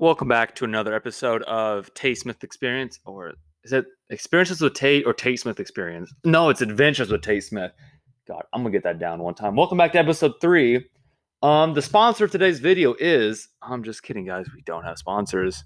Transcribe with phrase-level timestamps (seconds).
[0.00, 3.32] Welcome back to another episode of Tate Smith Experience, or
[3.64, 6.14] is it Experiences with Tate or Tate Smith Experience?
[6.24, 7.72] No, it's Adventures with Tate Smith.
[8.28, 9.56] God, I'm gonna get that down one time.
[9.56, 10.88] Welcome back to episode three.
[11.42, 13.48] Um, the sponsor of today's video is.
[13.60, 14.46] I'm just kidding, guys.
[14.54, 15.64] We don't have sponsors.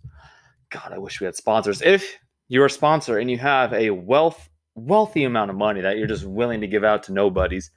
[0.70, 1.82] God, I wish we had sponsors.
[1.82, 2.16] If
[2.48, 6.24] you're a sponsor and you have a wealth, wealthy amount of money that you're just
[6.24, 7.70] willing to give out to nobodies,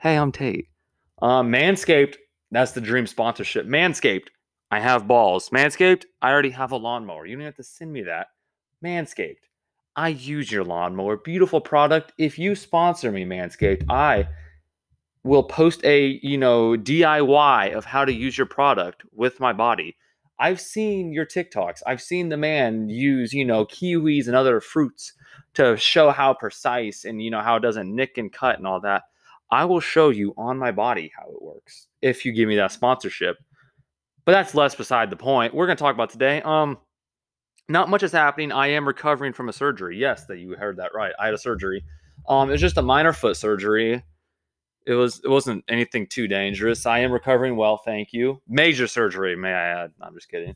[0.00, 0.66] hey, I'm Tate.
[1.22, 2.16] Um, Manscaped,
[2.50, 3.66] that's the dream sponsorship.
[3.66, 4.26] Manscaped,
[4.70, 5.50] I have balls.
[5.50, 7.26] Manscaped, I already have a lawnmower.
[7.26, 8.28] You don't have to send me that.
[8.84, 9.36] Manscaped,
[9.96, 11.16] I use your lawnmower.
[11.16, 12.12] Beautiful product.
[12.18, 14.28] If you sponsor me, Manscaped, I
[15.22, 19.96] will post a, you know, DIY of how to use your product with my body.
[20.38, 21.82] I've seen your TikToks.
[21.86, 25.12] I've seen the man use, you know, kiwis and other fruits
[25.54, 28.80] to show how precise and, you know, how it doesn't nick and cut and all
[28.80, 29.04] that.
[29.50, 32.72] I will show you on my body how it works if you give me that
[32.72, 33.36] sponsorship.
[34.24, 35.54] But that's less beside the point.
[35.54, 36.40] We're going to talk about today.
[36.42, 36.78] Um,
[37.68, 38.52] not much is happening.
[38.52, 39.98] I am recovering from a surgery.
[39.98, 41.12] Yes, that you heard that right.
[41.18, 41.84] I had a surgery.
[42.28, 44.02] Um, it was just a minor foot surgery.
[44.86, 46.84] It was it wasn't anything too dangerous.
[46.84, 48.42] I am recovering well, thank you.
[48.46, 49.92] Major surgery, may I add.
[50.00, 50.54] I'm just kidding.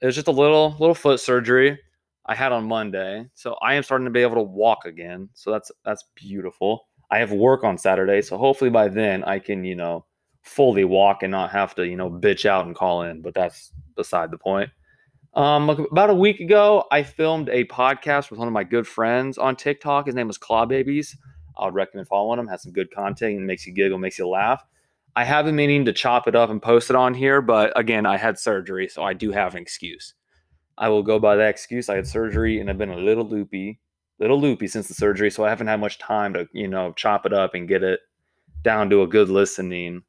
[0.00, 1.78] It was just a little little foot surgery
[2.26, 3.26] I had on Monday.
[3.34, 5.30] So I am starting to be able to walk again.
[5.32, 6.88] So that's that's beautiful.
[7.10, 10.04] I have work on Saturday, so hopefully by then I can, you know,
[10.42, 13.72] fully walk and not have to, you know, bitch out and call in, but that's
[13.96, 14.70] beside the point.
[15.34, 19.38] Um, about a week ago, I filmed a podcast with one of my good friends
[19.38, 20.06] on TikTok.
[20.06, 21.16] His name was Claw Babies.
[21.56, 22.48] I would recommend following him.
[22.48, 24.62] Has some good content and makes you giggle, makes you laugh.
[25.14, 28.06] I have been meaning to chop it up and post it on here, but again,
[28.06, 30.14] I had surgery, so I do have an excuse.
[30.78, 31.88] I will go by that excuse.
[31.88, 33.78] I had surgery and I've been a little loopy,
[34.18, 37.26] little loopy since the surgery, so I haven't had much time to, you know, chop
[37.26, 38.00] it up and get it
[38.62, 40.02] down to a good listening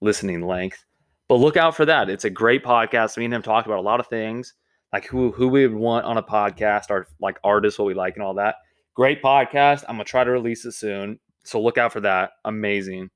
[0.00, 0.84] listening length.
[1.28, 2.10] But look out for that.
[2.10, 3.16] It's a great podcast.
[3.16, 4.54] Me and him talked about a lot of things,
[4.92, 8.16] like who who we would want on a podcast, or like artists, what we like,
[8.16, 8.56] and all that.
[8.96, 9.84] Great podcast.
[9.88, 12.32] I'm gonna try to release it soon, so look out for that.
[12.44, 13.10] Amazing.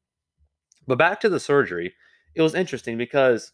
[0.86, 1.94] But back to the surgery,
[2.34, 3.52] it was interesting because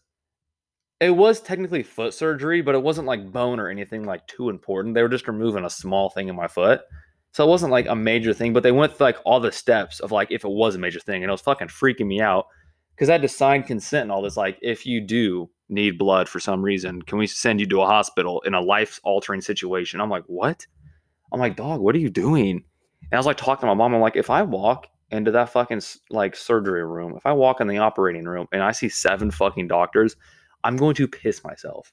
[1.00, 4.94] it was technically foot surgery, but it wasn't like bone or anything like too important.
[4.94, 6.82] They were just removing a small thing in my foot.
[7.32, 10.00] So it wasn't like a major thing, but they went through like all the steps
[10.00, 12.44] of like if it was a major thing, and it was fucking freaking me out
[12.94, 14.36] because I had to sign consent and all this.
[14.36, 17.86] Like, if you do need blood for some reason, can we send you to a
[17.86, 20.00] hospital in a life altering situation?
[20.00, 20.66] I'm like, what?
[21.32, 22.64] I'm like, dog, what are you doing?
[23.02, 23.94] And I was like talking to my mom.
[23.94, 25.80] I'm like, if I walk into that fucking
[26.10, 29.68] like surgery room, if I walk in the operating room and I see seven fucking
[29.68, 30.16] doctors,
[30.64, 31.92] I'm going to piss myself.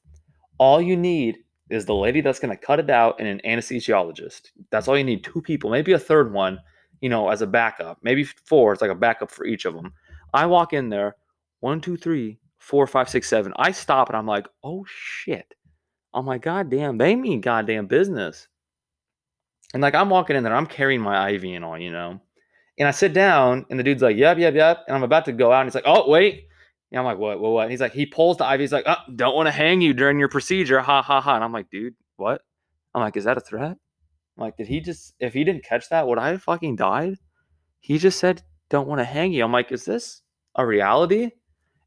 [0.57, 1.37] All you need
[1.69, 4.51] is the lady that's going to cut it out and an anesthesiologist.
[4.71, 5.23] That's all you need.
[5.23, 6.59] Two people, maybe a third one,
[7.01, 7.99] you know, as a backup.
[8.01, 8.73] Maybe four.
[8.73, 9.93] It's like a backup for each of them.
[10.33, 11.15] I walk in there,
[11.59, 13.53] one, two, three, four, five, six, seven.
[13.57, 15.53] I stop and I'm like, oh shit.
[16.13, 18.47] Oh I'm like, goddamn, they mean goddamn business.
[19.73, 22.19] And like I'm walking in there, I'm carrying my IV and all, you know.
[22.77, 24.83] And I sit down and the dude's like, yep, yep, yep.
[24.87, 26.47] And I'm about to go out and he's like, oh, wait.
[26.91, 27.61] And I'm like, what, what, what?
[27.63, 28.59] And he's like, he pulls the IV.
[28.59, 30.79] He's like, oh, don't want to hang you during your procedure.
[30.79, 31.35] Ha, ha, ha.
[31.35, 32.41] And I'm like, dude, what?
[32.93, 33.71] I'm like, is that a threat?
[33.71, 37.15] I'm like, did he just, if he didn't catch that, would I have fucking died?
[37.79, 39.43] He just said, don't want to hang you.
[39.43, 40.21] I'm like, is this
[40.55, 41.31] a reality?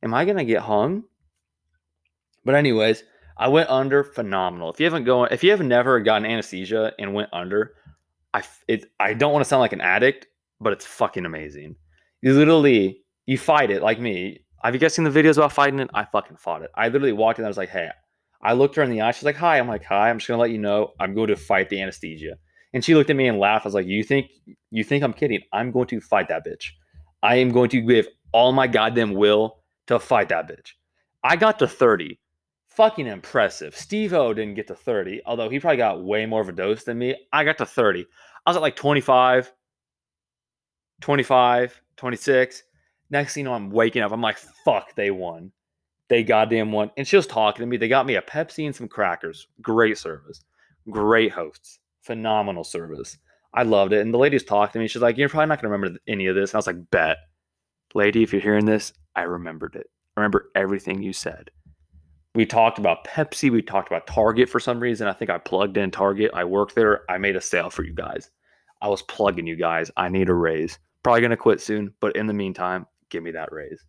[0.03, 1.05] Am I gonna get hung?
[2.45, 3.05] But anyways,
[3.37, 4.71] I went under phenomenal.
[4.71, 7.75] If you haven't gone, if you have never gotten anesthesia and went under,
[8.33, 10.27] I it I don't want to sound like an addict,
[10.61, 11.77] but it's fucking amazing.
[12.23, 14.45] You literally you fight it like me.
[14.63, 15.91] Have you guys seen the videos about fighting it?
[15.95, 16.71] I fucking fought it.
[16.75, 17.45] I literally walked in.
[17.45, 17.89] I was like, hey.
[18.43, 19.11] I looked her in the eye.
[19.13, 19.59] She's like, hi.
[19.59, 20.11] I'm like, hi.
[20.11, 22.37] I'm just gonna let you know I'm going to fight the anesthesia.
[22.73, 23.67] And she looked at me and laughed.
[23.67, 24.31] I was like, you think
[24.71, 25.41] you think I'm kidding?
[25.53, 26.71] I'm going to fight that bitch.
[27.23, 29.59] I am going to give all my goddamn will
[29.89, 30.73] to fight that bitch.
[31.23, 32.19] I got to 30.
[32.69, 33.77] Fucking impressive.
[33.77, 36.85] Steve O didn't get to 30, although he probably got way more of a dose
[36.85, 37.17] than me.
[37.33, 38.07] I got to 30.
[38.47, 39.53] I was at like 25,
[41.01, 42.63] 25, 26.
[43.11, 44.13] Next thing you know, I'm waking up.
[44.13, 45.51] I'm like, fuck, they won.
[46.09, 46.91] They goddamn won.
[46.97, 47.77] And she was talking to me.
[47.77, 49.49] They got me a Pepsi and some crackers.
[49.61, 50.41] Great service.
[50.91, 51.81] Great hosts.
[52.03, 53.19] Phenomenal service.
[53.53, 54.01] I loved it.
[54.01, 54.89] And the lady was talking to me.
[54.89, 56.51] She's like, You're probably not going to remember any of this.
[56.51, 57.19] And I was like, Bet
[57.95, 59.87] lady, if you're hearing this, I remembered it.
[60.17, 61.51] I remember everything you said.
[62.35, 63.51] We talked about Pepsi.
[63.51, 65.09] We talked about Target for some reason.
[65.09, 66.31] I think I plugged in Target.
[66.33, 67.03] I worked there.
[67.11, 68.31] I made a sale for you guys.
[68.83, 69.91] I was plugging you guys.
[69.97, 70.79] I need a raise.
[71.03, 73.85] Probably going to quit soon, but in the meantime, give me that raise.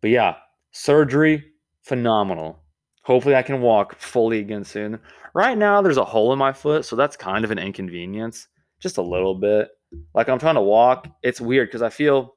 [0.00, 0.36] But yeah,
[0.72, 1.44] surgery,
[1.82, 2.62] phenomenal.
[3.06, 4.98] Hopefully, I can walk fully again soon.
[5.34, 8.48] Right now, there's a hole in my foot, so that's kind of an inconvenience,
[8.80, 9.68] just a little bit.
[10.14, 11.08] Like I'm trying to walk.
[11.22, 12.34] It's weird because I feel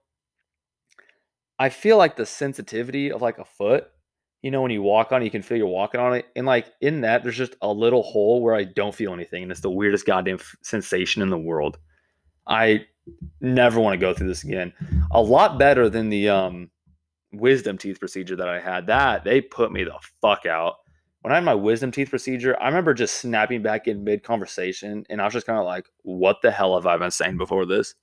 [1.58, 3.88] I feel like the sensitivity of like a foot
[4.42, 6.26] you know, when you walk on it, you can feel you're walking on it.
[6.36, 9.44] And like in that, there's just a little hole where I don't feel anything.
[9.44, 11.78] And it's the weirdest goddamn f- sensation in the world.
[12.48, 12.86] I
[13.42, 14.74] never want to go through this again.
[15.12, 16.70] A lot better than the um,
[17.32, 18.88] wisdom teeth procedure that I had.
[18.88, 20.76] That they put me the fuck out.
[21.22, 25.06] When I had my wisdom teeth procedure, I remember just snapping back in mid conversation
[25.10, 27.66] and I was just kind of like, what the hell have I been saying before
[27.66, 27.96] this?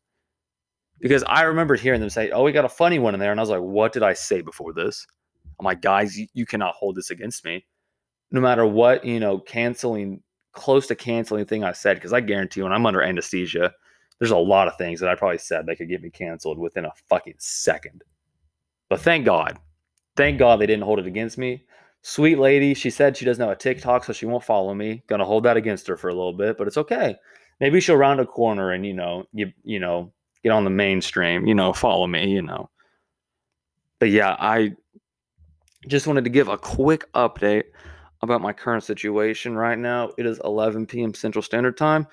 [1.01, 3.31] Because I remember hearing them say, oh, we got a funny one in there.
[3.31, 5.07] And I was like, what did I say before this?
[5.59, 7.65] I'm like, guys, you, you cannot hold this against me.
[8.31, 12.63] No matter what, you know, canceling, close to canceling thing I said, because I guarantee
[12.63, 13.73] when I'm under anesthesia,
[14.19, 16.85] there's a lot of things that I probably said that could get me canceled within
[16.85, 18.03] a fucking second.
[18.89, 19.59] But thank God.
[20.17, 21.65] Thank God they didn't hold it against me.
[22.03, 25.03] Sweet lady, she said she doesn't have a TikTok, so she won't follow me.
[25.09, 27.17] Gonna hold that against her for a little bit, but it's okay.
[27.61, 30.13] Maybe she'll round a corner and you know, you you know,
[30.43, 32.71] get on the mainstream, you know, follow me, you know.
[33.99, 34.77] But yeah, I
[35.89, 37.65] just wanted to give a quick update
[38.23, 40.11] about my current situation right now.
[40.19, 41.15] It is 11 p.m.
[41.15, 42.07] Central Standard Time.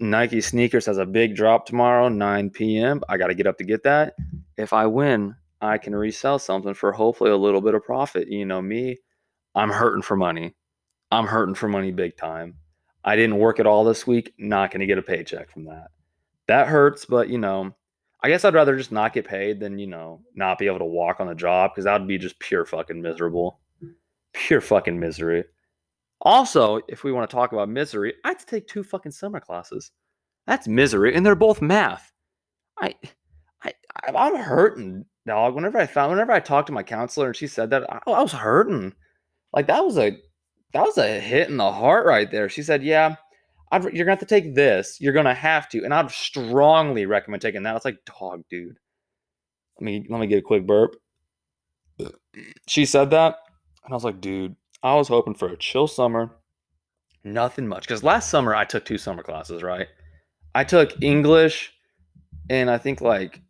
[0.00, 3.02] Nike sneakers has a big drop tomorrow, 9 p.m.
[3.08, 4.14] I got to get up to get that.
[4.56, 8.28] If I win, I can resell something for hopefully a little bit of profit.
[8.28, 8.98] You know me,
[9.54, 10.54] I'm hurting for money.
[11.10, 12.56] I'm hurting for money big time.
[13.04, 15.88] I didn't work at all this week, not going to get a paycheck from that.
[16.46, 17.74] That hurts, but you know,
[18.22, 20.84] I guess I'd rather just not get paid than, you know, not be able to
[20.84, 23.60] walk on the job because that would be just pure fucking miserable.
[24.32, 25.44] Pure fucking misery.
[26.20, 29.40] Also, if we want to talk about misery, I had to take two fucking summer
[29.40, 29.92] classes.
[30.46, 32.12] That's misery, and they're both math.
[32.80, 32.94] I,
[33.64, 33.72] I,
[34.14, 35.54] I'm hurting, dog.
[35.54, 38.22] Whenever I found, whenever I talked to my counselor and she said that, I, I
[38.22, 38.94] was hurting.
[39.52, 40.16] Like that was a,
[40.72, 42.48] that was a hit in the heart right there.
[42.48, 43.16] She said, "Yeah,
[43.70, 44.98] I'd, you're gonna have to take this.
[45.00, 47.76] You're gonna have to, and I'd strongly recommend taking that.
[47.76, 48.78] It's like, dog, dude.
[49.80, 50.96] Let me let me get a quick burp.
[52.66, 53.38] She said that,
[53.84, 56.36] and I was like, dude, I was hoping for a chill summer,
[57.24, 57.82] nothing much.
[57.86, 59.88] Because last summer I took two summer classes, right?
[60.54, 61.72] I took English,
[62.48, 63.42] and I think like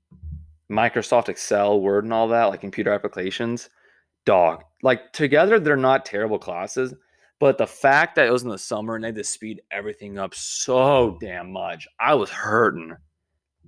[0.71, 3.71] Microsoft Excel, Word, and all that, like computer applications.
[4.25, 6.95] Dog, like together they're not terrible classes
[7.41, 10.19] but the fact that it was in the summer and they had to speed everything
[10.19, 12.97] up so damn much, I was hurting.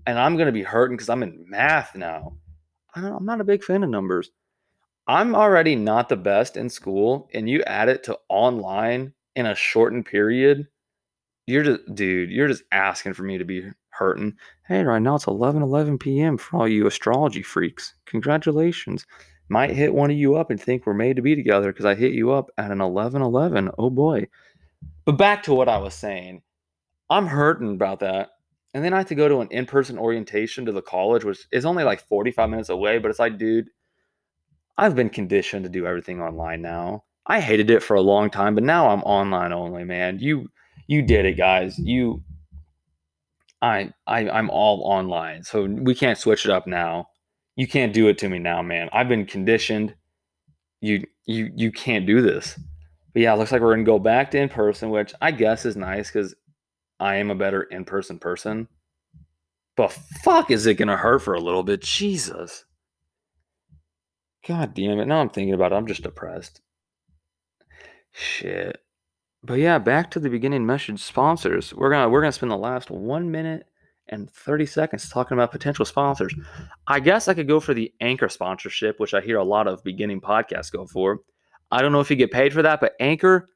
[0.06, 2.36] And I'm going to be hurting because I'm in math now.
[2.94, 4.30] I'm not a big fan of numbers.
[5.06, 9.54] I'm already not the best in school, and you add it to online in a
[9.54, 10.66] shortened period.
[11.46, 13.70] You're just, dude, you're just asking for me to be
[14.00, 14.34] hurting.
[14.66, 16.38] Hey, right now it's 11 11 p.m.
[16.38, 17.94] for all you astrology freaks.
[18.06, 19.06] Congratulations
[19.50, 21.96] might hit one of you up and think we're made to be together because I
[21.96, 23.70] hit you up at an 11 11.
[23.76, 24.28] Oh boy.
[25.04, 26.42] But back to what I was saying.
[27.10, 28.30] I'm hurting about that.
[28.72, 31.40] And then I have to go to an in person orientation to the college, which
[31.50, 32.98] is only like 45 minutes away.
[32.98, 33.66] But it's like, dude,
[34.78, 37.02] I've been conditioned to do everything online now.
[37.26, 40.20] I hated it for a long time, but now I'm online only, man.
[40.20, 40.48] You
[40.86, 41.76] you did it, guys.
[41.76, 42.22] You
[43.62, 45.42] I, I I'm all online.
[45.44, 47.08] So we can't switch it up now
[47.60, 48.88] you can't do it to me now, man.
[48.90, 49.94] I've been conditioned.
[50.80, 52.58] You you you can't do this.
[53.12, 55.66] But yeah, it looks like we're gonna go back to in person, which I guess
[55.66, 56.34] is nice because
[56.98, 58.66] I am a better in person person.
[59.76, 59.92] But
[60.22, 61.82] fuck, is it gonna hurt for a little bit?
[61.82, 62.64] Jesus.
[64.48, 65.04] God damn it.
[65.04, 65.74] Now I'm thinking about it.
[65.74, 66.62] I'm just depressed.
[68.12, 68.78] Shit.
[69.42, 71.72] But yeah, back to the beginning message sponsors.
[71.74, 73.66] We're gonna we're gonna spend the last one minute
[74.08, 76.34] and 30 seconds talking about potential sponsors.
[76.86, 79.82] I guess I could go for the Anchor sponsorship, which I hear a lot of
[79.84, 81.20] beginning podcasts go for.
[81.70, 83.48] I don't know if you get paid for that, but Anchor,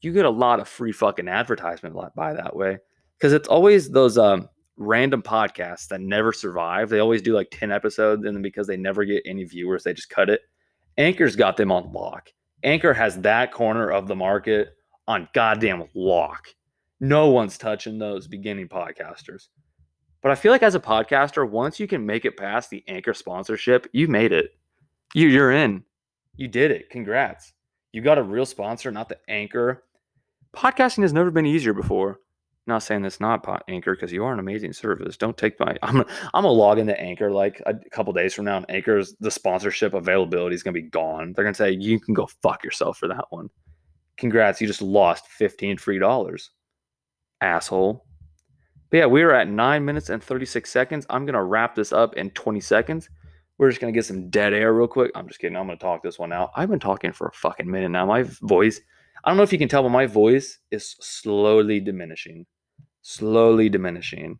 [0.00, 2.78] you get a lot of free fucking advertisement by that way.
[3.18, 6.88] Because it's always those um, random podcasts that never survive.
[6.88, 9.94] They always do like 10 episodes, and then because they never get any viewers, they
[9.94, 10.42] just cut it.
[10.98, 12.30] Anchor's got them on lock.
[12.62, 14.76] Anchor has that corner of the market
[15.08, 16.48] on goddamn lock.
[17.00, 19.48] No one's touching those beginning podcasters.
[20.22, 23.14] But I feel like as a podcaster, once you can make it past the anchor
[23.14, 24.56] sponsorship, you made it.
[25.14, 25.84] You you're in.
[26.36, 26.90] You did it.
[26.90, 27.52] Congrats.
[27.92, 29.84] You got a real sponsor, not the anchor.
[30.54, 32.20] Podcasting has never been easier before.
[32.66, 35.16] not saying that's not pot anchor because you are an amazing service.
[35.16, 38.56] Don't take my I'm I'm gonna log into Anchor like a couple days from now,
[38.56, 41.32] and Anchor's the sponsorship availability is gonna be gone.
[41.32, 43.48] They're gonna say you can go fuck yourself for that one.
[44.16, 46.50] Congrats, you just lost 15 free dollars.
[47.40, 48.04] Asshole.
[48.90, 51.06] But yeah, we are at nine minutes and 36 seconds.
[51.10, 53.08] I'm going to wrap this up in 20 seconds.
[53.58, 55.10] We're just going to get some dead air real quick.
[55.14, 55.56] I'm just kidding.
[55.56, 56.50] I'm going to talk this one out.
[56.54, 58.06] I've been talking for a fucking minute now.
[58.06, 58.80] My voice,
[59.24, 62.46] I don't know if you can tell, but my voice is slowly diminishing.
[63.02, 64.38] Slowly diminishing.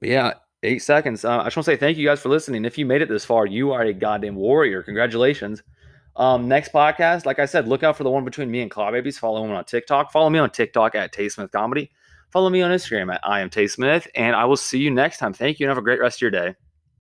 [0.00, 1.24] But yeah, eight seconds.
[1.24, 2.64] Uh, I just want to say thank you guys for listening.
[2.64, 4.82] If you made it this far, you are a goddamn warrior.
[4.82, 5.62] Congratulations.
[6.16, 8.90] Um, next podcast, like I said, look out for the one between me and Claw
[8.90, 9.18] Babies.
[9.18, 10.12] Follow him on TikTok.
[10.12, 11.90] Follow me on TikTok at Tate Smith Comedy.
[12.30, 14.06] Follow me on Instagram at I am Tate Smith.
[14.14, 15.32] And I will see you next time.
[15.32, 16.54] Thank you and have a great rest of your day.